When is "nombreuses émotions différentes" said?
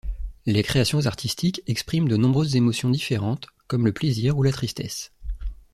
2.17-3.45